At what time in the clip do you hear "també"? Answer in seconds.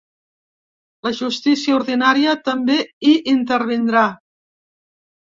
2.49-2.77